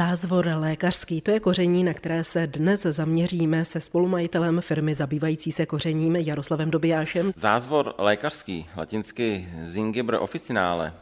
Zázvor 0.00 0.46
lékařský, 0.54 1.20
to 1.20 1.30
je 1.30 1.40
koření, 1.40 1.84
na 1.84 1.94
které 1.94 2.24
se 2.24 2.46
dnes 2.46 2.82
zaměříme 2.82 3.64
se 3.64 3.80
spolumajitelem 3.80 4.60
firmy 4.60 4.94
zabývající 4.94 5.52
se 5.52 5.66
kořením 5.66 6.16
Jaroslavem 6.16 6.70
Dobijášem. 6.70 7.32
Zázvor 7.36 7.94
lékařský, 7.98 8.66
latinsky 8.76 9.48
Zingiber 9.62 10.14
officinale, 10.20 10.92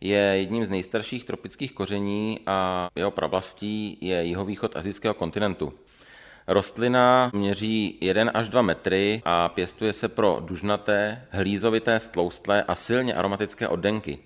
je 0.00 0.18
jedním 0.18 0.64
z 0.64 0.70
nejstarších 0.70 1.24
tropických 1.24 1.72
koření 1.72 2.40
a 2.46 2.88
jeho 2.96 3.10
pravlastí 3.10 3.98
je 4.00 4.24
jihovýchod 4.24 4.76
azijského 4.76 5.14
kontinentu. 5.14 5.72
Rostlina 6.46 7.30
měří 7.34 7.98
1 8.00 8.30
až 8.34 8.48
2 8.48 8.62
metry 8.62 9.22
a 9.24 9.48
pěstuje 9.48 9.92
se 9.92 10.08
pro 10.08 10.38
dužnaté, 10.40 11.24
hlízovité, 11.30 12.00
stloustlé 12.00 12.62
a 12.62 12.74
silně 12.74 13.14
aromatické 13.14 13.68
oddenky. 13.68 14.18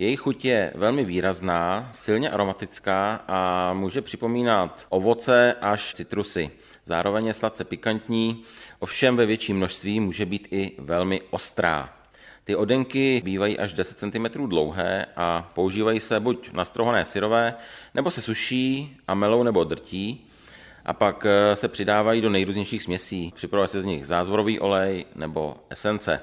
Jejich 0.00 0.20
chuť 0.20 0.44
je 0.44 0.72
velmi 0.74 1.04
výrazná, 1.04 1.88
silně 1.92 2.30
aromatická 2.30 3.24
a 3.28 3.72
může 3.74 4.02
připomínat 4.02 4.86
ovoce 4.88 5.54
až 5.60 5.94
citrusy. 5.94 6.50
Zároveň 6.84 7.26
je 7.26 7.34
sladce 7.34 7.64
pikantní, 7.64 8.42
ovšem 8.78 9.16
ve 9.16 9.26
větším 9.26 9.56
množství 9.56 10.00
může 10.00 10.26
být 10.26 10.48
i 10.50 10.72
velmi 10.78 11.20
ostrá. 11.30 11.92
Ty 12.44 12.56
odenky 12.56 13.22
bývají 13.24 13.58
až 13.58 13.72
10 13.72 13.98
cm 13.98 14.48
dlouhé 14.48 15.06
a 15.16 15.50
používají 15.54 16.00
se 16.00 16.20
buď 16.20 16.52
na 16.52 16.64
strohané 16.64 17.04
syrové, 17.04 17.54
nebo 17.94 18.10
se 18.10 18.22
suší 18.22 18.96
a 19.08 19.14
melou 19.14 19.42
nebo 19.42 19.64
drtí 19.64 20.26
a 20.84 20.92
pak 20.92 21.26
eh, 21.26 21.56
se 21.56 21.68
přidávají 21.68 22.20
do 22.20 22.30
nejrůznějších 22.30 22.82
směsí. 22.82 23.32
Připravuje 23.36 23.68
se 23.68 23.82
z 23.82 23.84
nich 23.84 24.06
zázvorový 24.06 24.60
olej 24.60 25.04
nebo 25.14 25.56
esence. 25.70 26.20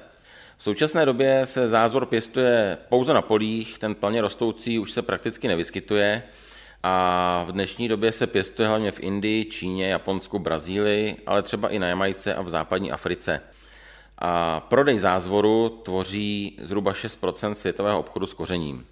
V 0.58 0.62
současné 0.62 1.06
době 1.06 1.46
se 1.46 1.68
zázvor 1.68 2.06
pěstuje 2.06 2.78
pouze 2.88 3.14
na 3.14 3.22
polích, 3.22 3.78
ten 3.78 3.94
plně 3.94 4.20
rostoucí 4.20 4.78
už 4.78 4.92
se 4.92 5.02
prakticky 5.02 5.48
nevyskytuje 5.48 6.22
a 6.82 7.44
v 7.48 7.52
dnešní 7.52 7.88
době 7.88 8.12
se 8.12 8.26
pěstuje 8.26 8.68
hlavně 8.68 8.92
v 8.92 9.00
Indii, 9.00 9.44
Číně, 9.44 9.88
Japonsku, 9.88 10.38
Brazílii, 10.38 11.16
ale 11.26 11.42
třeba 11.42 11.68
i 11.68 11.78
na 11.78 11.88
Jamajce 11.88 12.34
a 12.34 12.42
v 12.42 12.48
západní 12.48 12.92
Africe. 12.92 13.40
A 14.18 14.60
prodej 14.60 14.98
zázvoru 14.98 15.80
tvoří 15.82 16.58
zhruba 16.62 16.92
6% 16.92 17.52
světového 17.52 17.98
obchodu 17.98 18.26
s 18.26 18.34
kořením. 18.34 18.86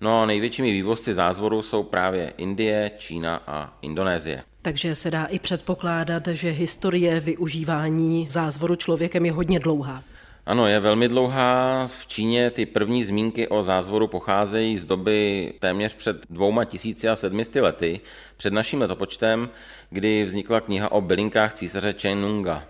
No 0.00 0.22
a 0.22 0.26
největšími 0.26 0.72
vývozci 0.72 1.14
zázvoru 1.14 1.62
jsou 1.62 1.82
právě 1.82 2.32
Indie, 2.36 2.90
Čína 2.98 3.42
a 3.46 3.78
Indonésie. 3.82 4.42
Takže 4.62 4.94
se 4.94 5.10
dá 5.10 5.24
i 5.24 5.38
předpokládat, 5.38 6.26
že 6.26 6.50
historie 6.50 7.20
využívání 7.20 8.26
zázvoru 8.30 8.76
člověkem 8.76 9.26
je 9.26 9.32
hodně 9.32 9.60
dlouhá. 9.60 10.02
Ano, 10.46 10.66
je 10.66 10.80
velmi 10.80 11.08
dlouhá. 11.08 11.86
V 11.86 12.06
Číně 12.06 12.50
ty 12.50 12.66
první 12.66 13.04
zmínky 13.04 13.48
o 13.48 13.62
zázvoru 13.62 14.08
pocházejí 14.08 14.78
z 14.78 14.84
doby 14.84 15.52
téměř 15.58 15.94
před 15.94 16.16
dvouma 16.30 16.64
tisíci 16.64 17.08
a 17.08 17.16
sedmisty 17.16 17.60
lety, 17.60 18.00
před 18.36 18.52
naším 18.52 18.80
letopočtem, 18.80 19.48
kdy 19.90 20.24
vznikla 20.24 20.60
kniha 20.60 20.92
o 20.92 21.00
bylinkách 21.00 21.52
císaře 21.52 21.94
Nunga. 22.14 22.64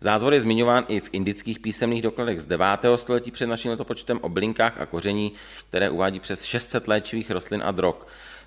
Zázvor 0.00 0.34
je 0.34 0.40
zmiňován 0.40 0.84
i 0.88 1.00
v 1.00 1.08
indických 1.12 1.58
písemných 1.58 2.02
dokladech 2.02 2.40
z 2.40 2.46
9. 2.46 2.66
století 2.96 3.30
před 3.30 3.46
naším 3.46 3.70
letopočtem 3.70 4.18
o 4.22 4.28
bylinkách 4.28 4.80
a 4.80 4.86
koření, 4.86 5.32
které 5.68 5.90
uvádí 5.90 6.20
přes 6.20 6.42
600 6.42 6.88
léčivých 6.88 7.30
rostlin 7.30 7.62
a 7.64 7.70
drog. 7.70 7.96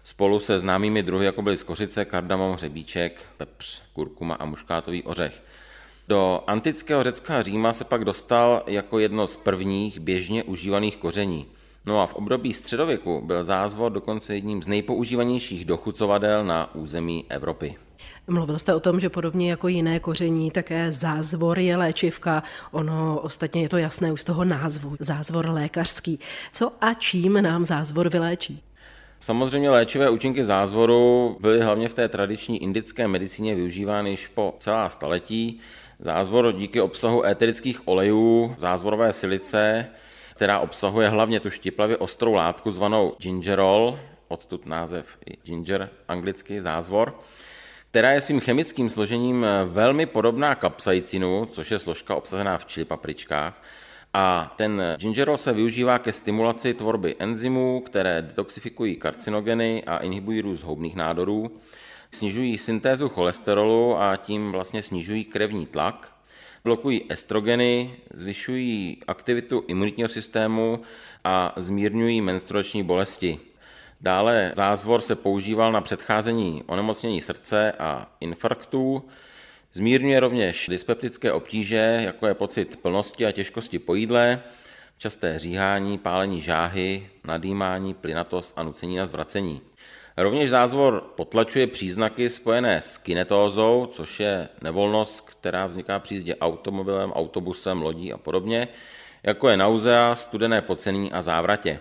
Spolu 0.03 0.39
se 0.39 0.59
známými 0.59 1.03
druhy, 1.03 1.25
jako 1.25 1.41
byly 1.41 1.57
skořice, 1.57 2.05
kardamom, 2.05 2.53
hřebíček, 2.53 3.25
pepř, 3.38 3.81
kurkuma 3.93 4.35
a 4.35 4.45
muškátový 4.45 5.03
ořech. 5.03 5.41
Do 6.07 6.44
antického 6.47 7.03
Řecka 7.03 7.38
a 7.38 7.41
Říma 7.41 7.73
se 7.73 7.83
pak 7.83 8.05
dostal 8.05 8.63
jako 8.67 8.99
jedno 8.99 9.27
z 9.27 9.35
prvních 9.35 9.99
běžně 9.99 10.44
užívaných 10.44 10.97
koření. 10.97 11.45
No 11.85 12.02
a 12.02 12.07
v 12.07 12.13
období 12.13 12.53
středověku 12.53 13.21
byl 13.25 13.44
zázvor 13.44 13.91
dokonce 13.91 14.35
jedním 14.35 14.63
z 14.63 14.67
nejpoužívanějších 14.67 15.66
dochucovadel 15.66 16.45
na 16.45 16.75
území 16.75 17.25
Evropy. 17.29 17.75
Mluvil 18.27 18.59
jste 18.59 18.73
o 18.73 18.79
tom, 18.79 18.99
že 18.99 19.09
podobně 19.09 19.49
jako 19.49 19.67
jiné 19.67 19.99
koření, 19.99 20.52
také 20.52 20.91
zázvor 20.91 21.59
je 21.59 21.77
léčivka. 21.77 22.44
Ono 22.72 23.19
ostatně 23.19 23.61
je 23.61 23.69
to 23.69 23.77
jasné 23.77 24.12
už 24.12 24.22
z 24.22 24.23
toho 24.23 24.44
názvu. 24.44 24.95
Zázvor 25.00 25.50
lékařský. 25.50 26.19
Co 26.51 26.72
a 26.81 26.94
čím 26.94 27.41
nám 27.41 27.66
zázvor 27.66 28.09
vyléčí? 28.09 28.63
Samozřejmě 29.19 29.69
léčivé 29.69 30.09
účinky 30.09 30.45
zázvoru 30.45 31.38
byly 31.39 31.62
hlavně 31.62 31.89
v 31.89 31.94
té 31.94 32.07
tradiční 32.09 32.63
indické 32.63 33.07
medicíně 33.07 33.56
využívány 33.56 34.09
již 34.09 34.28
po 34.28 34.56
celá 34.57 34.89
staletí. 34.89 35.59
Zázvor 36.03 36.51
díky 36.51 36.81
obsahu 36.81 37.25
éterických 37.25 37.88
olejů, 37.88 38.56
zázvorové 38.57 39.13
silice, 39.13 39.88
která 40.35 40.59
obsahuje 40.59 41.09
hlavně 41.09 41.39
tu 41.39 41.50
štiplavě 41.50 41.97
ostrou 41.97 42.34
látku 42.34 42.72
zvanou 42.72 43.16
gingerol, 43.17 44.00
odtud 44.28 44.66
název 44.66 45.17
i 45.25 45.38
ginger, 45.44 45.89
anglicky 46.07 46.62
zázvor, 46.62 47.19
která 47.89 48.12
je 48.12 48.22
svým 48.22 48.39
chemickým 48.39 48.89
složením 48.89 49.45
velmi 49.66 50.06
podobná 50.06 50.56
kapsaicinu, 50.56 51.45
což 51.45 51.72
je 51.72 51.79
složka 51.79 52.16
obsažená 52.16 52.57
v 52.57 52.66
čili 52.66 52.85
papričkách, 52.85 53.63
a 54.13 54.53
ten 54.56 54.81
gingerol 54.97 55.38
se 55.38 55.53
využívá 55.53 56.00
ke 56.00 56.13
stimulaci 56.13 56.73
tvorby 56.73 57.16
enzymů, 57.19 57.83
které 57.85 58.22
detoxifikují 58.22 58.95
karcinogeny 58.95 59.83
a 59.83 59.97
inhibují 59.97 60.41
růst 60.41 60.63
houbných 60.63 60.95
nádorů, 60.95 61.51
snižují 62.11 62.57
syntézu 62.57 63.09
cholesterolu 63.09 64.01
a 64.01 64.16
tím 64.16 64.51
vlastně 64.51 64.83
snižují 64.83 65.25
krevní 65.25 65.66
tlak, 65.66 66.16
blokují 66.63 67.05
estrogeny, 67.09 67.95
zvyšují 68.13 68.97
aktivitu 69.07 69.63
imunitního 69.67 70.09
systému 70.09 70.81
a 71.23 71.53
zmírňují 71.57 72.21
menstruační 72.21 72.83
bolesti. 72.83 73.39
Dále 74.01 74.53
zázvor 74.55 75.01
se 75.01 75.16
používal 75.16 75.71
na 75.71 75.81
předcházení 75.81 76.63
onemocnění 76.67 77.21
srdce 77.21 77.71
a 77.71 78.11
infarktů, 78.19 79.03
Zmírňuje 79.73 80.19
rovněž 80.19 80.67
dyspeptické 80.69 81.31
obtíže, 81.31 82.00
jako 82.03 82.27
je 82.27 82.33
pocit 82.33 82.75
plnosti 82.75 83.25
a 83.25 83.31
těžkosti 83.31 83.79
po 83.79 83.95
jídle, 83.95 84.44
časté 84.97 85.39
říhání, 85.39 85.97
pálení 85.97 86.41
žáhy, 86.41 87.09
nadýmání, 87.23 87.94
plynatost 87.94 88.53
a 88.55 88.63
nucení 88.63 88.95
na 88.95 89.05
zvracení. 89.05 89.61
Rovněž 90.17 90.49
zázvor 90.49 91.03
potlačuje 91.16 91.67
příznaky 91.67 92.29
spojené 92.29 92.81
s 92.81 92.97
kinetózou, 92.97 93.89
což 93.94 94.19
je 94.19 94.49
nevolnost, 94.61 95.22
která 95.22 95.67
vzniká 95.67 95.99
při 95.99 96.13
jízdě 96.13 96.35
automobilem, 96.35 97.11
autobusem, 97.11 97.81
lodí 97.81 98.13
a 98.13 98.17
podobně, 98.17 98.67
jako 99.23 99.50
je 99.50 99.57
nauzea, 99.57 100.16
studené 100.16 100.61
pocení 100.61 101.11
a 101.11 101.21
závratě. 101.21 101.79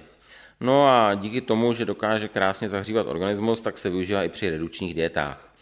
No 0.61 0.89
a 0.89 1.15
díky 1.15 1.41
tomu, 1.41 1.73
že 1.73 1.85
dokáže 1.85 2.29
krásně 2.29 2.69
zahřívat 2.69 3.07
organismus, 3.07 3.63
tak 3.63 3.79
se 3.79 3.91
využívá 3.91 4.23
i 4.23 4.29
při 4.29 4.51
redukčních 4.51 4.95
dietách. 4.95 5.53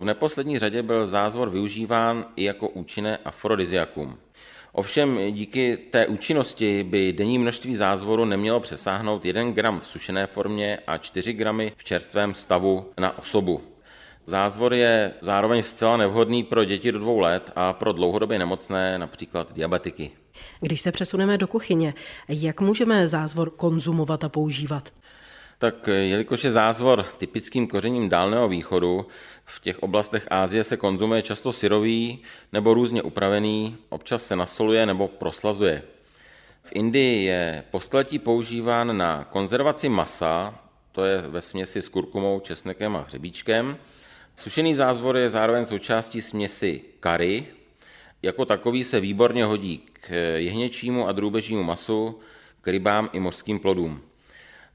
V 0.00 0.04
neposlední 0.04 0.58
řadě 0.58 0.82
byl 0.82 1.06
zázvor 1.06 1.50
využíván 1.50 2.26
i 2.36 2.44
jako 2.44 2.68
účinné 2.68 3.18
afrodiziakum. 3.24 4.18
Ovšem 4.74 5.18
díky 5.30 5.76
té 5.76 6.06
účinnosti 6.06 6.84
by 6.84 7.12
denní 7.12 7.38
množství 7.38 7.76
zázvoru 7.76 8.24
nemělo 8.24 8.60
přesáhnout 8.60 9.24
1 9.24 9.50
gram 9.50 9.80
v 9.80 9.86
sušené 9.86 10.26
formě 10.26 10.78
a 10.86 10.98
4 10.98 11.32
gramy 11.32 11.72
v 11.76 11.84
čerstvém 11.84 12.34
stavu 12.34 12.90
na 13.00 13.18
osobu. 13.18 13.60
Zázvor 14.26 14.74
je 14.74 15.12
zároveň 15.20 15.62
zcela 15.62 15.96
nevhodný 15.96 16.44
pro 16.44 16.64
děti 16.64 16.92
do 16.92 16.98
dvou 16.98 17.18
let 17.18 17.50
a 17.56 17.72
pro 17.72 17.92
dlouhodobě 17.92 18.38
nemocné, 18.38 18.98
například 18.98 19.52
diabetiky. 19.52 20.10
Když 20.60 20.80
se 20.80 20.92
přesuneme 20.92 21.38
do 21.38 21.46
kuchyně, 21.46 21.94
jak 22.28 22.60
můžeme 22.60 23.08
zázvor 23.08 23.50
konzumovat 23.50 24.24
a 24.24 24.28
používat? 24.28 24.92
Tak 25.62 25.88
eh, 25.88 25.92
jelikož 25.92 26.44
je 26.44 26.50
zázvor 26.50 27.06
typickým 27.18 27.66
kořením 27.66 28.08
Dálného 28.08 28.48
východu, 28.48 29.06
v 29.44 29.60
těch 29.60 29.78
oblastech 29.78 30.26
Ázie 30.30 30.64
se 30.64 30.76
konzumuje 30.76 31.22
často 31.22 31.52
syrový 31.52 32.22
nebo 32.52 32.74
různě 32.74 33.02
upravený, 33.02 33.76
občas 33.88 34.26
se 34.26 34.36
nasoluje 34.36 34.86
nebo 34.86 35.08
proslazuje. 35.08 35.82
V 36.62 36.72
Indii 36.74 37.24
je 37.24 37.64
postletí 37.70 38.18
používán 38.18 38.96
na 38.96 39.24
konzervaci 39.24 39.88
masa, 39.88 40.58
to 40.92 41.04
je 41.04 41.20
ve 41.20 41.40
směsi 41.40 41.82
s 41.82 41.88
kurkumou, 41.88 42.40
česnekem 42.40 42.96
a 42.96 43.00
hřebíčkem. 43.00 43.76
Sušený 44.36 44.74
zázvor 44.74 45.16
je 45.16 45.30
zároveň 45.30 45.64
součástí 45.64 46.20
směsi 46.20 46.80
kary. 47.00 47.46
Jako 48.22 48.44
takový 48.44 48.84
se 48.84 49.00
výborně 49.00 49.44
hodí 49.44 49.82
k 49.92 50.10
jehněčímu 50.36 51.08
a 51.08 51.12
drůbežímu 51.12 51.62
masu, 51.62 52.20
k 52.60 52.68
rybám 52.68 53.10
i 53.12 53.20
mořským 53.20 53.58
plodům. 53.58 54.02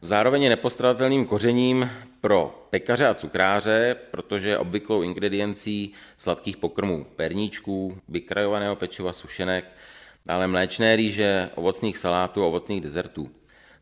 Zároveň 0.02 0.44
je 0.44 0.50
nepostradatelným 0.50 1.26
kořením 1.26 1.90
pro 2.22 2.68
pekaře 2.70 3.08
a 3.08 3.14
cukráře, 3.14 3.96
protože 4.12 4.50
je 4.50 4.58
obvyklou 4.58 5.02
ingrediencí 5.02 5.94
sladkých 6.18 6.58
pokrmů, 6.58 7.06
perníčků, 7.16 7.98
vykrajovaného 8.10 8.76
pečiva, 8.76 9.14
sušenek, 9.14 9.66
dále 10.26 10.48
mléčné 10.48 10.96
rýže, 10.96 11.50
ovocných 11.56 11.98
salátů 11.98 12.44
a 12.44 12.48
ovocných 12.48 12.82
dezertů. 12.82 13.32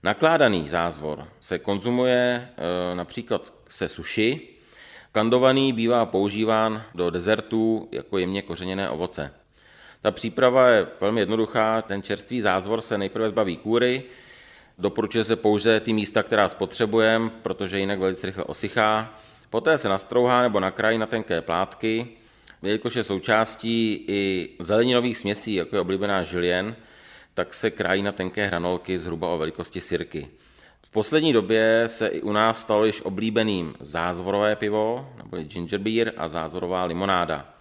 Nakládaný 0.04 0.70
zázvor 0.70 1.28
se 1.40 1.60
konzumuje 1.60 2.50
e, 2.92 2.96
například 2.96 3.54
se 3.70 3.90
suši, 3.90 4.42
kandovaný 5.12 5.74
bývá 5.74 6.06
používán 6.06 6.84
do 6.94 7.10
dezertů 7.10 7.90
jako 7.92 8.18
jemně 8.18 8.42
kořeněné 8.42 8.90
ovoce. 8.90 9.34
Ta 10.02 10.12
příprava 10.12 10.68
je 10.68 10.88
velmi 11.02 11.20
jednoduchá, 11.22 11.82
ten 11.82 12.04
čerstvý 12.04 12.42
zázvor 12.42 12.82
se 12.82 12.98
nejprve 12.98 13.30
zbaví 13.30 13.58
kůry, 13.58 14.04
Doporučuje 14.78 15.24
se 15.24 15.36
pouze 15.36 15.80
ty 15.80 15.94
místa, 15.94 16.24
která 16.24 16.50
spotřebujeme, 16.50 17.30
protože 17.42 17.80
jinak 17.80 18.00
velice 18.00 18.28
rychle 18.28 18.44
osychá. 18.44 19.14
Poté 19.50 19.78
se 19.78 19.90
nastrouhá 19.90 20.42
nebo 20.42 20.60
nakrájí 20.60 20.98
na 20.98 21.06
tenké 21.06 21.42
plátky, 21.42 22.08
jelikož 22.62 22.96
je 22.96 23.04
součástí 23.04 24.06
i 24.08 24.50
zeleninových 24.60 25.18
směsí, 25.18 25.56
jako 25.56 25.76
je 25.76 25.80
oblíbená 25.80 26.24
žilien, 26.24 26.76
tak 27.34 27.54
se 27.54 27.72
krájí 27.72 28.02
na 28.02 28.12
tenké 28.12 28.48
hranolky 28.48 29.00
zhruba 29.00 29.28
o 29.28 29.38
velikosti 29.38 29.82
sirky. 29.82 30.28
V 30.82 30.90
poslední 30.90 31.34
době 31.34 31.84
se 31.88 32.08
i 32.08 32.22
u 32.22 32.32
nás 32.32 32.62
stalo 32.62 32.86
již 32.86 33.02
oblíbeným 33.02 33.76
zázvorové 33.80 34.56
pivo, 34.56 35.10
nebo 35.18 35.38
ginger 35.38 35.80
beer 35.80 36.14
a 36.18 36.28
zázvorová 36.28 36.86
limonáda. 36.86 37.54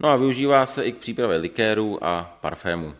No 0.00 0.08
a 0.08 0.16
využívá 0.16 0.66
se 0.66 0.84
i 0.84 0.92
k 0.92 0.98
přípravě 0.98 1.36
likérů 1.36 2.04
a 2.04 2.38
parfémů. 2.40 2.94